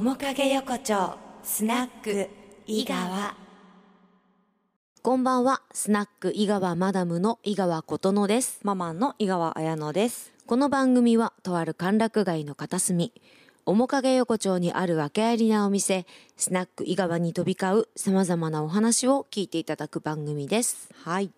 [0.00, 2.30] 面影横丁スナック
[2.66, 3.34] 井川
[5.02, 8.60] こんばんは、スナック井川マダムの井川琴乃です。
[8.62, 10.32] ママの井川彩乃です。
[10.46, 13.12] この番組は、とある歓楽街の片隅、
[13.66, 16.06] 面影横丁にある訳ありなお店、
[16.38, 20.88] スナック井川に飛び交う様々なお話を聞いていただく番組です。
[21.04, 21.30] はい。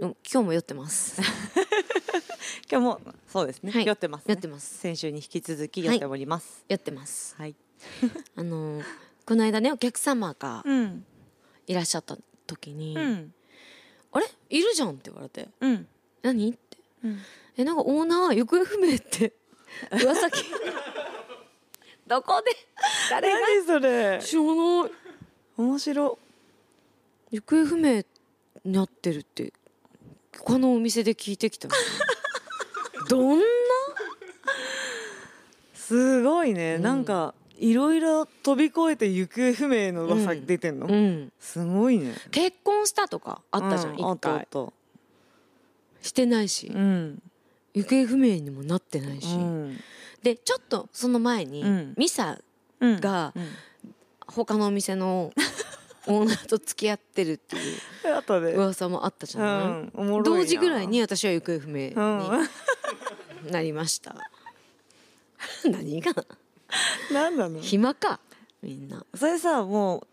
[0.00, 1.22] うん今日も酔ってます。
[2.70, 3.72] 今日もそうですね。
[3.72, 4.34] はい酔ってます、ね。
[4.34, 6.64] 酔ってます先週に引き続き酔っております。
[6.68, 7.34] 酔ってます。
[7.36, 7.54] はい。
[8.36, 8.84] あのー、
[9.24, 11.04] この間ね、お客様がうん。
[11.66, 12.16] いらっしゃった
[12.46, 13.34] 時に、うん。
[14.12, 14.26] あれ？
[14.50, 15.86] いるじゃんって言われて、うん。
[16.22, 16.50] 何？
[16.50, 16.78] って。
[17.04, 17.20] うん。
[17.56, 19.32] え、なんかオーナー行方不明って、
[19.90, 20.44] 噂聞い
[22.06, 22.56] どこで？
[23.10, 23.40] 誰が？
[23.40, 24.20] 何それ？
[24.22, 24.90] 知らない。
[25.56, 26.18] 面白。
[27.32, 28.04] 行方不明
[28.64, 29.52] になってるって、
[30.38, 31.74] 他のお店で聞いてきたの。
[33.08, 33.44] どんな？
[35.74, 36.74] すごいね。
[36.76, 40.86] うんなんかいろいろ飛び越えて行方不明の噂うん出てんの？
[40.86, 41.32] うん。
[41.40, 42.14] すごいね。
[42.30, 44.68] 結婚したとかあったじゃん、う一、回あったあっ。
[44.68, 44.72] た。
[46.02, 47.22] してないし、うん。
[47.74, 49.34] 行方不明にもなってないし。
[49.34, 49.80] うん。
[50.22, 52.38] で、ちょっとその前に、うんミサ
[52.80, 53.48] うんがうん
[54.26, 55.32] 他のお店の
[56.08, 58.54] オーナーと付き合ってるっていう。
[58.56, 62.18] 噂もあったじゃない、同時ぐらいに私は行方不明うん。
[62.18, 62.28] に
[63.50, 64.16] なりました。
[65.64, 66.12] 何が？
[67.12, 67.60] なんなの？
[67.60, 68.20] 暇か？
[68.62, 69.04] みんな。
[69.14, 70.06] それさもう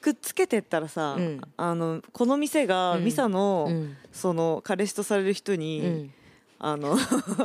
[0.00, 1.40] くっつけてったらさ、うん。
[1.56, 3.04] あのこの店がうん。
[3.04, 3.96] ミサの、うん。
[4.12, 6.14] その彼氏とされる人に、うん。
[6.58, 6.96] あの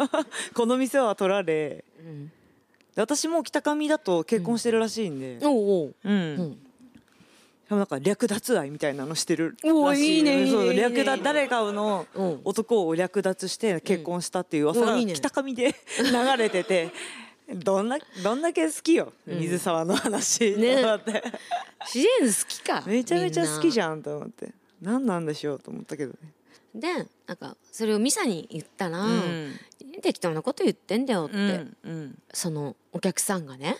[0.55, 1.83] この店は取られ
[2.95, 6.59] 私も北上だと結婚してるらしいんで、おうおう、うん
[7.75, 16.91] なんか略奪愛みたいなのしてるらしいいいねそう略奪誰かのうん男を略奪して結婚したっていう噂が北上で 流れてて。
[17.55, 19.11] どんな、どんだけ好きよ。
[19.27, 20.55] うん水沢の話。
[20.55, 21.23] ねと思って
[21.85, 22.83] シリーズ好きか。
[22.87, 23.91] めちゃめちゃ好きじゃん。
[23.91, 26.17] ゃんと思って何なんでしょうと思ったけどね
[26.73, 26.87] で、
[27.27, 29.59] なんか、それをミサに言ったら、うん
[30.01, 33.77] 適当なこと言ってんだよって、うんうんそのお客さんがね。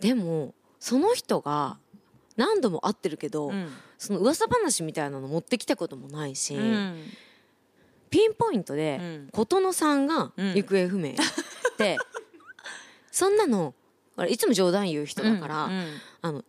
[0.00, 1.78] でも、その人が
[2.36, 3.68] 何度も会ってるけど、うん。
[3.98, 7.02] その噂話みたいなの持ってきたこともないし、うん。
[8.10, 9.28] ピンポイントで、うん。
[9.32, 10.54] 琴乃さんがうん。
[10.54, 11.14] 行方不明っ
[11.76, 11.96] て、
[13.10, 13.74] そんなの、
[14.28, 15.86] いつも冗談言う人だから、うん。
[16.22, 16.44] あの、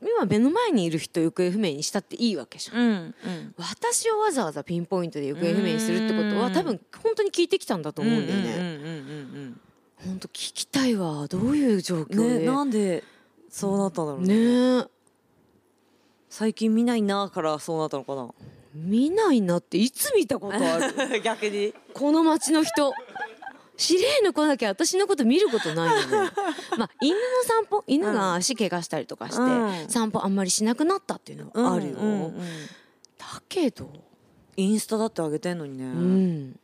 [0.00, 2.76] 今目の前にいる人を行方不明にしたっていいわけじゃん。
[2.76, 2.90] うん。
[2.90, 3.54] うん。
[3.58, 6.52] 私をわざわざピンポイントで行方不明にするってことはうん。
[6.52, 9.54] 多分本当に聞いてきたんだと思うんだよね。
[10.04, 11.26] 本当聞きたいわ。
[11.26, 12.38] どういう状況で。
[12.40, 13.02] ねなんで
[13.48, 14.34] そうなったんだろうね。
[14.34, 14.84] ね。
[14.84, 14.97] え。
[16.30, 18.28] 最近見ないなからそうなったのかな？
[18.74, 21.20] 見ないなっていつ見たことある？
[21.22, 21.74] 逆に。
[21.94, 22.92] この街の人。
[23.76, 26.30] 知り合いの子だけ私のこと見ることないよね。
[26.76, 29.88] まあ、犬の散歩、犬が足怪我したりとかして、うん。
[29.88, 31.96] 散歩あんまりしなくなったっていうのはあるよ。
[31.96, 32.38] うんうんうん。
[33.16, 33.88] だけど、
[34.56, 36.60] インスタだってあげてんのにね、うん。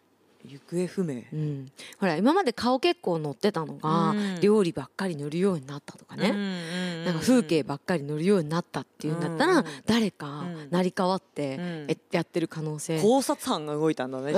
[0.46, 1.72] 行方不明うん。
[1.98, 6.32] ほら、今まで顔結構載ってたのが、うん料理ばっかり載るようになったとかね。
[6.32, 13.00] ねなんか風景ばっかり載るようになったっていうんだったら、うん誰かうん成り代わって、うんえやってる可能性。
[13.00, 14.34] 考察班が動いたんだね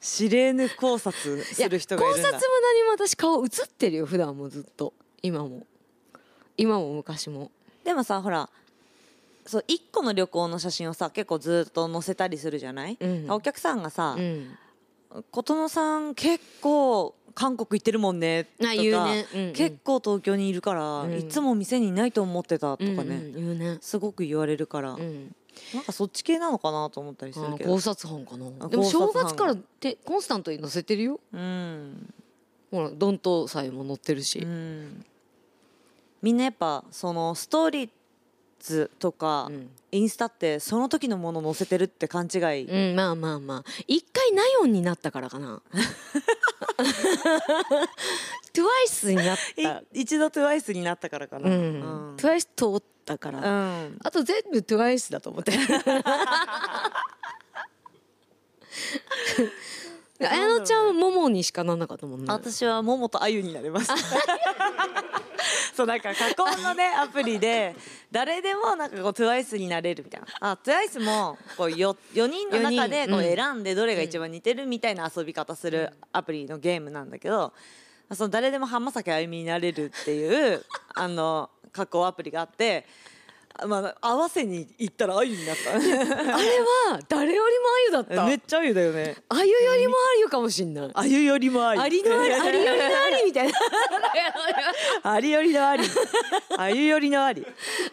[0.00, 4.94] 知れぬ考察する人がいる考察も何も私顔映ってるよ、普段もずっと。
[5.22, 5.66] 今も。
[6.56, 7.50] 今も昔も。
[7.84, 8.48] でもさほら
[9.46, 14.58] そう一個の旅行の写真をさ結構ずっと載せたりするじゃない、うんお客さんがさうん。
[15.30, 23.78] 「琴乃さん結構韓国行ってるもんね」とかあ言うねうんうん結構東京にいるから、うんいつも店にいないと思ってた」とかね、うんうん、ね。
[23.80, 25.34] すごく言われるから、うん。
[25.74, 28.46] なんかそっち系なのかなと思ったりするけどあ考察班かな。
[28.60, 31.20] あでも正月からてコンスタントに載せてるよ。
[31.32, 32.14] うん、
[32.70, 34.40] ほら、ドント祭も載ってるし。
[34.40, 35.04] うん、
[36.20, 37.90] みんなやっぱそのストーリー
[38.60, 43.64] ズとか、うんインスタってその時のもの載せてるって勘違い、うん、まあまあまあ。
[43.86, 45.62] 一回ナヨンになったからかな。
[48.52, 49.62] トゥワイスになった。
[49.62, 51.48] い一度 TWICE になったからかな。
[51.48, 52.14] うん。
[52.18, 53.38] トゥワイス通ったから。
[53.38, 53.42] う
[53.86, 55.58] んあと全部トゥワイスだと思ってる。
[60.24, 62.26] 綾乃ちゃんはモモにしかなんなかったもんね。
[62.28, 63.92] 私は桃とあゆになれます。
[65.74, 67.76] そうなんか加工のねアプリで
[68.10, 70.26] 誰でもなんかこう TWICE になれるみたいな。
[70.40, 77.52] あ TWICE もこう 4, 4人の中でこう選んでどれが一番似てるみたいな遊び方するアプリのゲームなんだけど、
[78.12, 80.64] その誰でも浜崎あゆみになれるっていう
[80.94, 82.86] あの加工アプリがあって。
[83.66, 85.70] まあ合わせに行ったらあゆになった。
[85.74, 88.26] あれは誰よりもあゆだった。
[88.26, 89.16] めっちゃあゆだよね。
[89.28, 90.90] あゆよりもあゆかもしんない。
[90.92, 93.58] あゆよりもあゆありのありありよりのありみたいな。
[95.12, 95.84] ありよりのあり
[96.58, 97.46] あゆよりのあり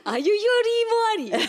[0.04, 1.46] あゆよりもありあゆ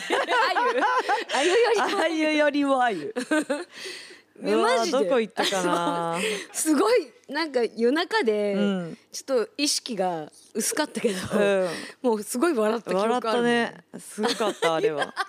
[1.34, 4.98] あゆよりもあゆよりもあゆえマジで？
[4.98, 6.18] どこ行ったかな？
[6.52, 8.98] すごいなんか夜中でうん。
[9.12, 11.68] ちょっと意識が薄かったけど、うん。
[12.02, 13.84] もうすごい笑った記憶ある笑ったね。
[13.98, 15.14] すごかったあれは。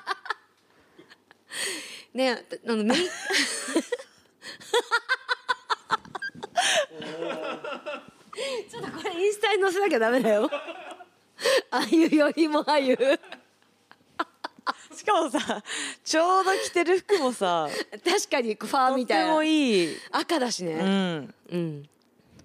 [2.14, 2.98] ねあのメイ
[8.70, 10.50] ちょっとこれインスタに載せなきゃダメだよ。
[11.72, 12.98] あゆよりもあゆ
[15.06, 15.64] しかもさ
[16.04, 17.70] ちょうど着てる服もさ
[18.04, 19.44] 確かにファーみたいな。
[19.44, 19.96] いい。
[20.12, 20.76] 赤だしうね
[21.20, 21.34] ん。
[21.52, 21.90] うん、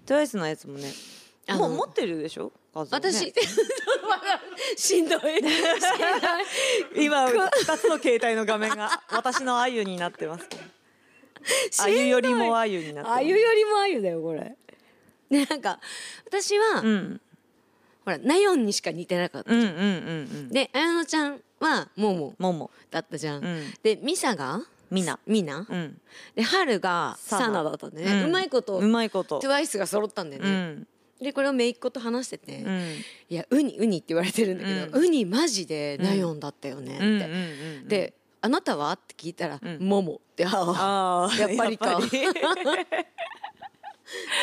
[0.05, 0.91] トゥワイスのやつもね
[1.49, 2.51] もう持ってるでしょ？
[2.73, 3.11] 画像ね。
[3.11, 3.33] 私、
[4.77, 5.19] しんどい。
[6.95, 10.47] 今二つの携帯の画面が私のあゆになってます。
[11.81, 14.55] あゆよりもあゆになってあゆよりもあゆだよこれ。
[15.29, 15.79] ねなんか
[16.27, 17.21] 私は、うん。
[18.05, 19.79] ほらナヨンにしか似てなかった、うんうんうんう
[20.43, 20.49] ん。
[20.49, 23.73] で綾乃ちゃんはモモももだったじゃん、うん。
[23.83, 24.61] でミサが？
[24.89, 26.01] みなミナ、うん。
[26.35, 27.63] で春がサナ。
[27.63, 29.39] だったんでね、うまいことうまいこと。
[29.39, 30.87] トゥワイスが揃ったんだようね、ん。
[31.21, 32.97] でこれを姪っ子と話してて、うん。
[33.29, 35.05] いやウニウニって言われてるんだけど、うん。
[35.05, 37.29] ウニマジでナヨンだったよねって、
[37.87, 38.91] であなたは？
[38.91, 39.77] って聞いたら、ん。
[39.79, 42.01] モモってああ やっぱりか。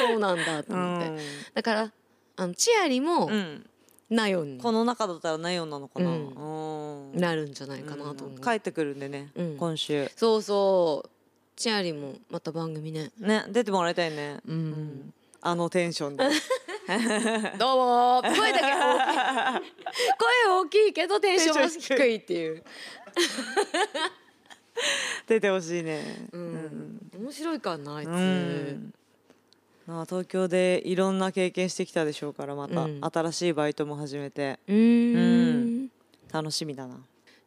[0.08, 1.22] そうなんだと思って、
[1.52, 1.92] だから
[2.36, 3.68] あのチアリもうん
[4.10, 6.10] ナヨンにこの中だったらナヨンなのかな。
[6.10, 7.10] うん。
[7.12, 7.20] うん。
[7.20, 9.56] なるんじゃないかなと思う、帰ってくるんでねうん。
[9.58, 10.10] 今週。
[10.16, 11.10] そうそう。
[11.56, 13.10] チアリもまた番組ね。
[13.18, 14.38] ね出てもらいたいね。
[14.46, 15.12] うん、
[15.42, 16.24] あのテンションで。
[17.58, 18.36] どうもー。
[18.36, 19.74] 声だけ大きい。
[20.16, 22.64] 声大きいけどテンションは低いっていう、
[25.26, 26.28] 出てほしいね。
[26.32, 27.10] うん。
[27.18, 28.94] 面白いからなあいつ、うん
[29.88, 32.82] まあ東京でいろんな経験してきたでしょうからまた。
[32.82, 33.00] うん。
[33.00, 34.60] 新しいバイトも始めて。
[34.68, 35.16] うーん。
[35.16, 35.20] う
[35.86, 35.90] ん。
[36.30, 36.98] 楽しみだな。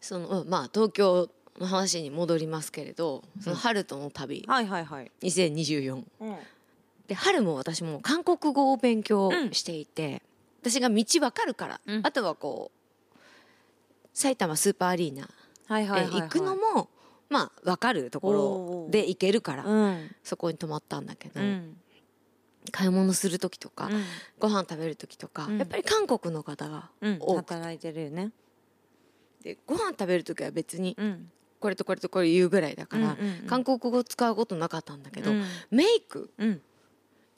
[0.02, 1.30] そのうんまあ東京
[1.60, 5.12] の話に戻りますけれどその春との旅、はいはいはい。
[5.22, 6.36] 2024うん。
[7.08, 10.24] で春も私も韓国語を勉強していて、
[10.64, 12.02] 私が道わかるから、うん。
[12.04, 12.72] あとはこ
[13.16, 13.20] う
[14.14, 15.30] 埼玉スーパーアリーナ
[15.68, 16.90] はいはいはいで行くのも
[17.30, 20.16] まあわかるところで行けるから、うん。
[20.24, 21.78] そこに泊まったんだけど、うん
[22.72, 24.04] 買い物する時とか、うん。
[24.40, 25.58] ご飯食べる時とか、うん。
[25.58, 27.18] やっぱり韓国の方がうん。
[27.20, 28.32] 多くて、働いてるよね。
[29.44, 31.32] でご飯食べる時は別にうん。
[31.60, 33.48] これとこれとこれ言うぐらいだから、うんうんうん。
[33.48, 35.46] 韓国語使うことなかったんだけど、うん。
[35.70, 36.62] メイクうん。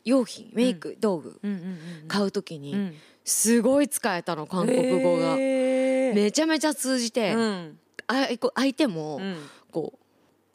[0.06, 2.94] 用品メイク道具うんうんうん買う時にうん。
[3.26, 6.14] すごい使えたの韓国語が、へー。
[6.14, 7.80] めちゃめちゃ通じて、うん。
[8.08, 9.50] あいこ相手もうん。
[9.72, 10.00] こう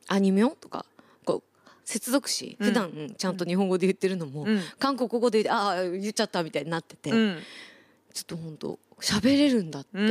[0.06, 0.86] アニメをとか
[1.88, 2.66] 接続詞うん。
[2.66, 4.60] 普段ちゃんと日本語で言ってるのも、うん。
[4.78, 7.38] 韓国語でああ言っちゃったみたいになってて、うん。
[8.12, 10.04] ちょっと本当喋れるんだって、うん。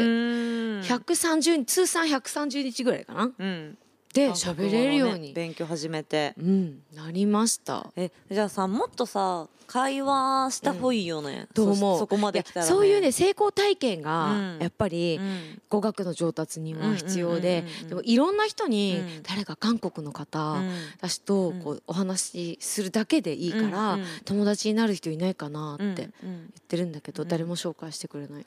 [0.81, 3.31] 130通算130日ぐらいかな？
[3.37, 3.77] うん
[4.17, 6.33] で喋れるように、勉強始めて。
[6.39, 7.91] うんなりました。
[7.95, 11.67] えじゃあさもっとさ会話した方がいいよね、どう。
[11.75, 14.59] もそそこまで来たら、ね、そういうね成功体験がうん。
[14.59, 15.61] やっぱりうん。
[15.69, 19.23] 語学の上達には必要でうんうんうんうんでもいろんな人にうん。
[19.23, 20.71] 誰か韓国の方うん。
[20.99, 21.61] 私とうん。
[21.61, 26.53] こうお話しするだけでいいからうんうん友達になる人いないかなってうん言うん。
[26.59, 27.29] ってるんだけどうん。
[27.29, 28.45] 誰も紹介してくれない。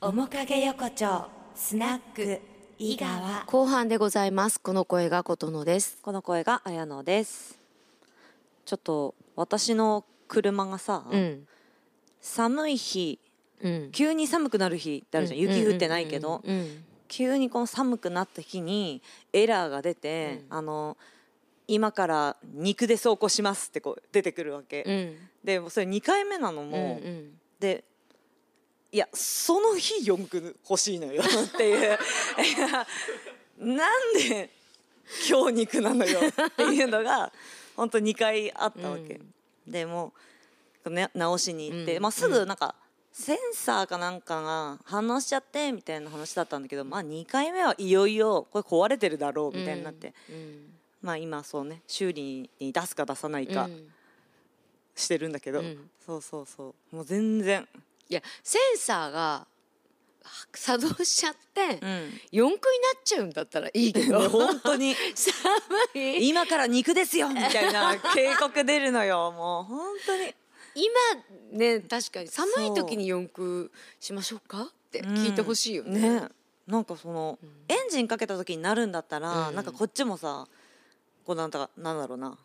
[0.00, 2.40] 面影横丁スナック
[2.78, 3.44] 井川。
[3.46, 4.60] 後半でございます。
[4.60, 5.98] この声が琴乃です。
[6.02, 7.60] この声が綾乃です。
[8.64, 11.46] ちょっと私の車がさ、うん。
[12.20, 13.20] 寒い日
[13.62, 13.90] うん。
[13.92, 19.00] 急に寒くなる日ってあるじゃん、雪降ってないけど、うんうん急にこの寒くなった日に
[19.32, 20.96] エラーが出て、あの
[21.68, 25.16] 今から肉で走行しますってこう出てくるわけ、うん。
[25.44, 27.38] でもうそれ2回目なのうんも、うん。
[27.60, 27.84] で
[28.94, 31.98] いやその日4区欲しいのよっていう。
[33.58, 34.50] なんで
[35.28, 37.32] 今日肉なのよっていうのが
[37.74, 39.20] 本当2回あったわけ、
[39.66, 40.12] でも
[40.84, 42.02] う、ね、直しに行って、うん。
[42.02, 42.76] まあ、すぐなんか、
[43.12, 50.72] センサーかなんかが反応しちゃってみたいな話だったんだけど、まあ、2回目はいよいよこれ壊れてるだろうみたいになって、うん。
[51.02, 53.92] まあ今そうね修理に出すか出さないかうん。
[54.94, 55.90] してるんだけど、うん。
[56.06, 56.96] そうそうそう。
[56.96, 57.68] もう全然、
[58.14, 59.46] いやセンサーが
[60.54, 64.20] 作動しちゃってうん、四駆になっちゃうんだったらいいけど。
[64.20, 64.94] ね 本当に。
[65.14, 65.34] 寒
[65.94, 66.28] い。
[66.28, 70.34] 今から肉ですよみたいな警告出るのよもう本当に。
[70.76, 74.62] 今ね確かに寒い時に四駆しましょうか？
[74.62, 76.28] って聞いてほしいよね,、ね。
[76.66, 79.54] なんかその、エンジンかけた時になるんだったら、うん。
[79.54, 80.48] なんかこっちもさ
[81.24, 82.36] こうなんだかなんだろうな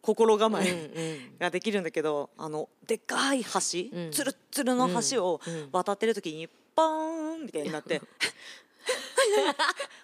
[0.00, 3.50] 心構うんえ、ができるんだけどあのでっかい橋、
[3.92, 4.10] うん。
[4.10, 8.00] つるっつるの橋をうん渡ってる時にポーンみたいになって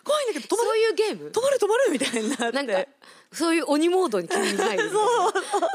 [0.05, 1.31] 怖いんだけど止まそうるいうゲーム？
[1.31, 2.53] 止まる止まるみたいになって。
[2.53, 2.85] なんか
[3.33, 4.85] そういう鬼モードに急に入るみたいな。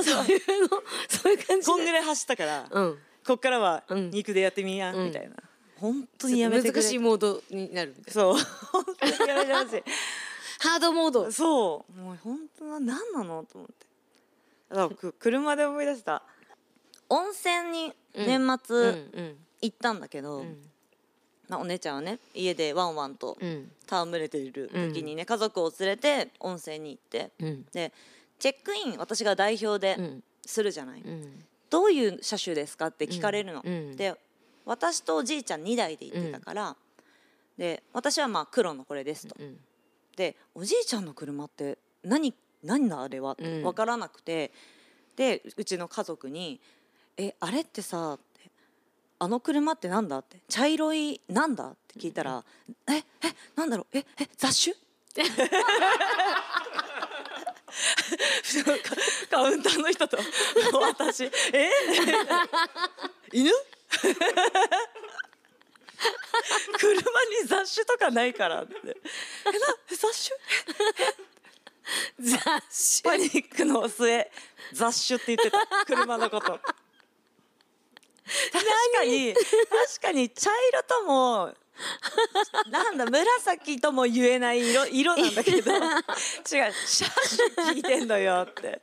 [0.04, 0.70] そういうの？
[1.08, 1.72] そういう感じで。
[1.72, 2.98] こんぐらい走ったから、うん。
[3.26, 4.10] こっからはうん。
[4.12, 5.36] 肉でやってみや、うんみたいな。
[5.78, 6.82] 本当にやめてくれ。
[6.82, 7.96] 難しいモードになる。
[8.08, 8.36] そう。
[8.72, 9.76] 本当にやめてほしい。
[9.76, 9.82] な
[10.72, 11.32] ハードモード。
[11.32, 12.00] そう。
[12.00, 13.44] もう本当な何なの？
[13.52, 13.88] と思って
[15.20, 16.24] 車で思い出した。
[17.10, 18.60] 温泉に年うん。
[18.64, 20.58] 末うん行ったんだけど、うん。
[21.48, 23.72] まあ、お姉ちゃんはね家でワンワンとうん。
[23.92, 27.66] 戯れている時にね、家族を連れて温泉に行ってうん。
[27.72, 27.92] で
[28.38, 30.24] チェックイン私が代表でうん。
[30.46, 31.44] するじゃない、うん。
[31.70, 33.96] どういう車種ですかって聞かれるの、うん。
[33.96, 34.16] で
[34.66, 36.76] 私とおじいちゃん2台で行ってたから、
[37.58, 39.58] で私はまあ黒のこれですと、うん。
[40.16, 43.64] でおじいちゃんの車って何何だあれは、うん。
[43.64, 44.52] 分からなくて。
[45.16, 46.62] でうちの家族に
[47.18, 48.50] 「えあれってさって
[49.20, 52.42] あの車ってなんだ?」って「茶色いなんだ?」って聞いたら
[52.90, 53.04] 「ええ
[53.54, 54.74] なんだろうええ雑種?」
[59.30, 60.18] カカウンターの人と
[60.82, 61.70] 私「え
[63.34, 63.52] 犬
[66.78, 66.94] 車
[67.42, 68.94] に雑種とかないから」って「えな
[69.90, 70.40] 雑種？
[72.20, 74.32] 雑パニックの末
[74.74, 75.86] 雑種って言ってた。
[75.86, 76.48] 車のこと。
[76.48, 76.60] 確
[78.96, 81.54] かに確かに茶色とも
[82.70, 85.72] なんだ紫とも言えない色色なんだけど。
[85.72, 85.82] 違う
[86.86, 87.06] 車
[87.56, 88.82] 種聞いてんのよって、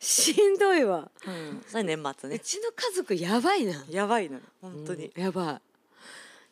[0.00, 1.10] しんどいわ。
[1.26, 3.84] うん、それ年末うねちの家族やばいな。
[3.88, 4.42] やばいのよ。
[4.60, 5.10] 本当に。
[5.14, 5.22] うん。
[5.22, 5.46] やばい。
[5.46, 5.48] い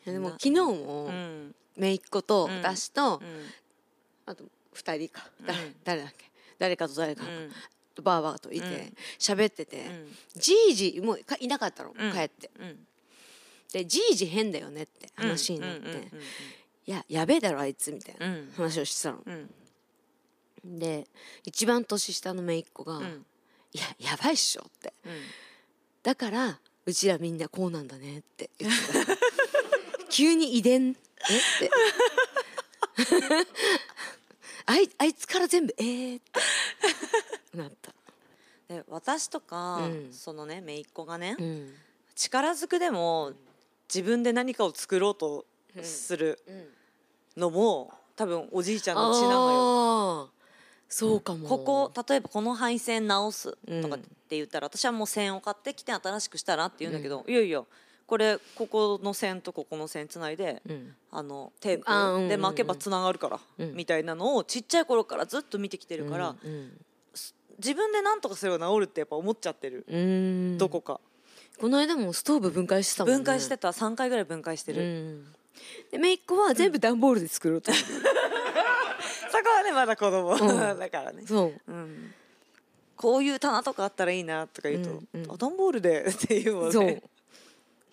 [0.06, 1.54] やでもな昨日もうん。
[1.76, 2.58] 姪っ子とうん。
[2.58, 3.46] 私とうん。
[4.26, 5.28] あと二人か。
[5.84, 6.30] 誰だっけ？
[6.58, 7.52] 誰かと誰かうん。
[7.94, 8.96] とバーバーといてうん。
[9.18, 10.16] 喋っててうん。
[10.36, 12.12] じいじもうかいなかったのうん。
[12.12, 12.50] 帰って。
[12.58, 12.86] うん。
[13.72, 16.10] でじいじ変だよねって話になって。
[16.86, 19.22] いややべえだろあいつみたいな話をしてたの。
[19.24, 20.78] うん。
[20.78, 21.06] で
[21.44, 23.24] 一番年下の姪っ子がうん
[23.72, 24.92] 「いややばいっしょ」って。
[25.04, 25.12] うん。
[26.02, 29.16] だからうちらみんなこうなんだねって言ってた
[30.10, 30.96] 急に遺伝？
[31.30, 31.36] え？
[31.36, 31.70] って
[34.66, 36.22] あいあいつから全部えーっ
[37.52, 37.92] てなった。
[38.68, 40.12] で私とか、うん。
[40.12, 41.74] そのね姪っ子がね、うん。
[42.14, 43.32] 力ずくでも
[43.92, 45.46] 自分で何かを作ろうと
[45.82, 46.38] する
[47.36, 50.30] のも多分おじいちゃんの血なのよ。
[50.88, 51.48] そうかも。
[51.48, 57.64] ここ例えばこの配線直すとかって言ったら、私はもう線を買ってきて新しくしたらって言うんだけど、いやいや
[58.10, 60.96] これここの線とここの線つないで、うん。
[61.12, 63.74] あのテープで巻けばつながるから、うん。
[63.76, 66.72] みたいなのをちっちゃい頃からずっと見てきてるから、うん
[67.58, 70.58] 自分で何とかすれば治るってやっぱ思っちゃってる、うん。
[70.58, 70.98] どこか。
[71.60, 73.18] この間もストーブ分解してたもんね。
[73.18, 73.68] 分解してた。
[73.68, 75.24] 3回ぐらい分解してる、うん。
[75.92, 77.70] で姪っ子は全部段ボールで作ろうと。
[77.70, 78.00] してる
[79.30, 80.78] そこはねまだ子供、ん。
[80.78, 81.22] だからね。
[81.26, 81.60] そう。
[81.68, 82.14] うん。
[82.96, 85.30] こういう棚とかあったらいいなとか言うと、うんうん。
[85.32, 86.84] あ段ボールでっていうもんそう。
[86.86, 87.02] ね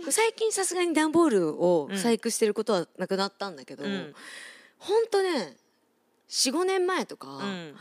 [0.09, 4.13] 最近さすがに段ボールを細工してることはなくなったんだけど、うん。
[4.77, 5.57] ほんとね
[6.29, 7.75] 45年前とか、うん。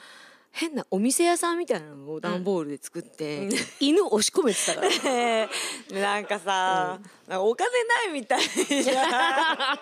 [0.53, 3.47] 変なお店屋さんみたいなのを段ボールで作って、
[3.79, 4.89] 犬押し込めてたから。
[5.05, 5.51] ね
[5.93, 6.01] え。
[6.01, 9.79] なんかさ、なんかお金ないみたいじゃん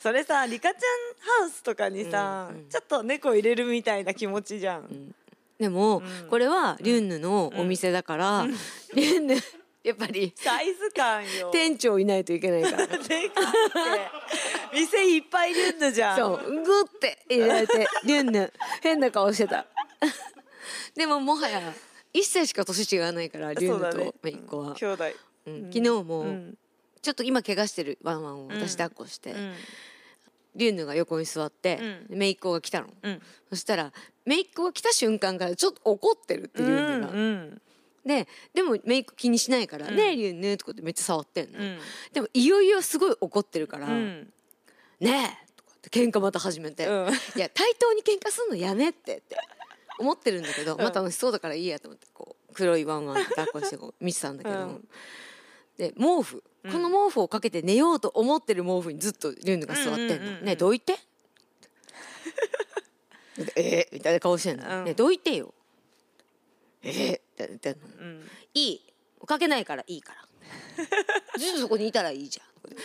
[0.00, 0.80] それさリカちゃん
[1.42, 2.56] ハウスとかにさ、うん。
[2.56, 2.68] うん。
[2.68, 5.14] ちょっと猫入れるみたいな気持ちじゃん、
[5.60, 6.28] でも、うん。
[6.28, 8.48] これはリュンヌのお店だから、
[8.94, 9.36] リュンヌ
[9.82, 10.32] やっぱり。
[10.36, 11.50] サイズ感よ。
[11.50, 12.86] 店長いないといけないから。
[14.72, 16.16] 店いっぱいいるんだじゃん。
[16.16, 16.62] そう。
[16.62, 18.32] グッて入れられてリュン。
[18.32, 19.66] ヌ変な顔してた。
[20.94, 21.60] でももはや
[22.14, 25.04] 1歳しか年違わないからリュンヌと姪っ子は、兄弟、
[25.46, 25.62] うん。
[25.72, 26.58] 昨日も、うん。
[27.00, 29.54] ちょっと今怪我してるワンワンを私抱っこして、うん。
[30.54, 32.18] リュンヌが横に座って、うん。
[32.18, 33.22] 姪っ子が来たの、うん。
[33.48, 33.92] そしたら
[34.26, 37.62] 姪っ子が来た瞬間からちょっと怒ってるってリュンヌが、うん
[38.04, 41.78] ででも姪っ子気にしないから「うんねえリュンヌ」とかってめっちゃ触ってんの、うん。
[42.12, 44.32] でもいよいよすごい怒ってるから「うん
[45.00, 49.36] ねえ!」とかって喧嘩また始めて「うんいや対等に喧嘩すんのやめって」って
[49.98, 50.78] 思ってるんだけど、ん。
[50.78, 54.88] まあ楽しそうだからいいやと思ってこう黒いワンワン抱っこしてこう見てたんだけど、うん。
[55.76, 60.98] で毛布この毛布をかけて寝ようと思ってる毛布にずっとリュンヌが座ってんの「うんうんうんうんねえどいて」
[63.36, 64.84] で えーみたいな顔してんの「うん。
[64.84, 65.54] ねえどいてよ」
[66.82, 68.30] えーって言ってんのうん。
[68.54, 68.80] いい。
[69.26, 70.22] かけないからいいから。
[71.38, 72.76] ずっとそこにいたらいいじゃん。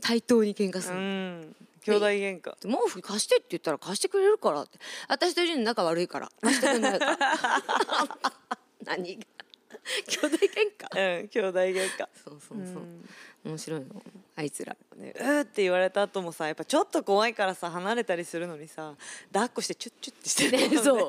[0.00, 1.56] 対等に喧嘩すうる、ん。
[1.82, 2.54] 兄弟喧嘩。
[2.62, 4.78] 毛布貸してって言ったら貸してくれるからって。
[5.08, 6.32] 私とジュン仲悪いから。
[6.40, 7.18] 貸してくれないから。
[8.84, 9.24] 何が？
[10.08, 11.20] 兄弟喧嘩？
[11.20, 12.08] うん兄弟喧嘩。
[12.24, 12.82] そうそうそう、
[13.44, 13.86] 面白いの？
[14.36, 14.74] あいつら。
[14.96, 18.94] ね、うーって言われた後もさやっぱちょっと怖いからさ離れたりするのにさ
[19.32, 20.76] 抱っこしてチュッチュッってしてるね。
[20.78, 21.08] そう。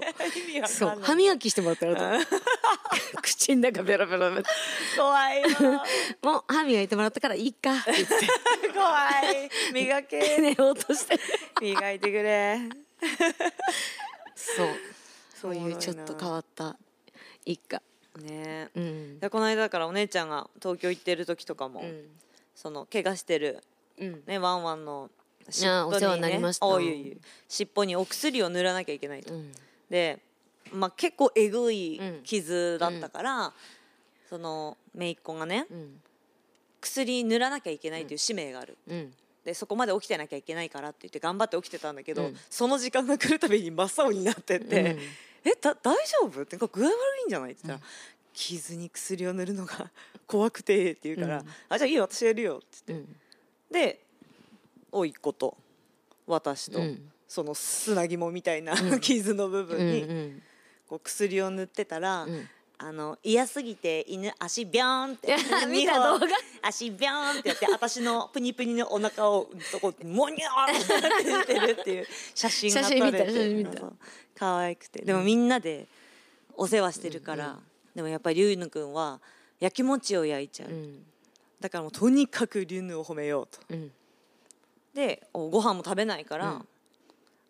[0.68, 1.00] そう。
[1.02, 2.28] 歯磨きしてもらったらと
[3.22, 4.32] 口の中ベロベロ
[4.98, 5.48] 怖いよ
[6.22, 7.74] もう歯磨いてもらったからいいか。
[7.78, 8.16] って言って
[8.74, 9.50] 怖い。
[9.74, 10.38] 磨け。
[10.42, 11.18] 寝ようとして。
[11.62, 12.60] 磨いてくれ。
[14.36, 14.68] そう。
[15.42, 16.78] そういうなちょっと変わった
[17.46, 17.82] 一家。
[18.18, 18.70] ね。
[18.76, 19.20] うん。
[19.20, 22.06] でこの間だからお姉ちゃんが東京行ってる時とかも、うん
[22.56, 23.62] その怪我してる
[24.00, 24.24] うん。
[24.26, 25.10] ねワンワンの
[25.50, 26.66] 尻あーお世話になりました。
[26.66, 29.52] おいいい尻尾にお薬を塗らなきゃいけないと、うん。
[29.90, 30.20] で、
[30.72, 33.54] まあ、結構えぐいうん傷だったから、
[34.30, 36.02] その姪っ子がねうん。
[36.82, 39.14] 薬塗らなきゃいけないという使命がある、うん。
[39.44, 42.38] でそこまで起きてなきゃいけないからって言って頑張って起きてたんだけど、うん。
[42.50, 45.00] その時間が来るたびに真っ青になってってうん
[45.46, 46.92] 「えだ大丈夫?」って具合悪
[47.24, 47.92] いんじゃない?」って言ったら、
[48.36, 49.90] 傷に薬を塗るのが
[50.28, 51.48] 怖くて」って言うから「うん。
[51.70, 53.18] あじゃあいいよ私やるよ」って言って、うん。
[53.72, 54.02] で
[54.92, 55.58] 甥っ子と
[56.28, 57.12] 私と、うん。
[57.28, 59.00] その砂肝みたいな、うん。
[59.02, 60.44] 傷の部分に、うん
[60.88, 62.48] こう薬を塗ってたら、うん。
[62.78, 65.36] あの嫌すぎて犬足ビョーンって
[65.68, 66.28] 見た動画。
[66.62, 73.80] 足ビョーンってやって私のプニプニのお腹をそこモニョーンって言ってるっていう写真が撮れて写真見た写真見た。
[73.80, 73.98] そう
[74.36, 75.04] 可愛くて。
[75.04, 75.88] でもみんなで
[76.56, 77.60] お世話してるから、
[77.96, 79.22] でもやっぱり龍ヌ君は
[79.60, 81.04] 焼き餅を焼いちゃう、うん。
[81.60, 83.60] だからもうとにかく龍ヌを褒めようと。
[83.70, 83.92] うん。
[84.94, 86.68] でおご飯も食べないから、うん。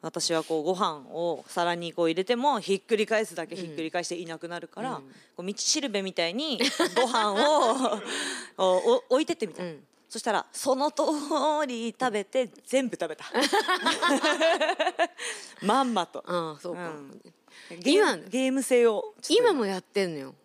[0.02, 5.04] 私はこうご飯を皿にこう入れてもひっくり返すだけひっくり返していなくなるから、うん。
[5.36, 6.60] こう道しるべみたいに
[6.96, 8.00] ご飯を
[8.58, 9.84] おお置いてってみた、うん
[10.16, 11.04] そしたらその通
[11.68, 13.26] り食べて全部食べた。
[15.62, 16.24] まんまと。
[16.26, 17.80] ああそうか、うん。
[17.82, 20.36] ゲームゲーム性を今もやってんのよ。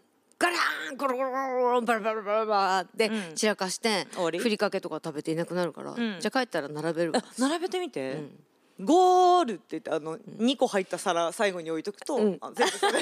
[0.40, 8.44] ガラーンコロコロコロバラバラバラバラってうん散らかして、終わりふりかけとか食べていなくなるから、んじゃあ帰ったら並べる並べてみて、うん
[8.82, 12.98] ゴールって言ってあの、2個入った皿最後に置いとくと、うんあ全部食べ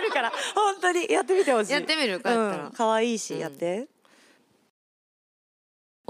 [0.00, 3.86] るから本当にやってみてほしいやってみる帰ったらうん可愛いし、うんやって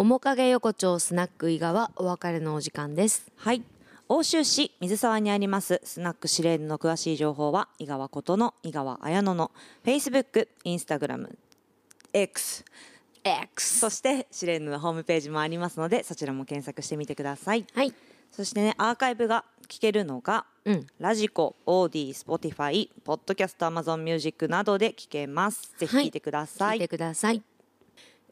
[0.01, 3.31] 面影横丁スナック伊賀はお別れのお時間です。
[3.37, 3.63] はい。
[4.09, 9.51] 奥州市水沢にありますスナックシレーヌの詳しい情報は井川ことの井川綾乃の
[9.85, 11.29] Facebook、Instagram、
[12.15, 12.65] X
[13.23, 17.67] X そしてシレーヌのホームページもありますのでそちらも検索してみてください。
[17.75, 17.93] はい。
[18.33, 20.87] そしてねアーカイブが聞けるのがうん。
[20.99, 25.75] radiko、 AuDee、 Spotify、ポッドキャスト、 Amazon Music などで聞けます。
[25.77, 26.77] ぜひ聞いてください。
[26.77, 27.50] 聞いてください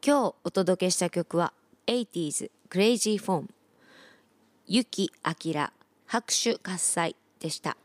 [0.01, 1.53] 今日お届けした曲は
[1.89, 3.47] 80s Crazy Form
[4.67, 5.73] ゆきあきら
[6.07, 7.77] 拍手喝采でした。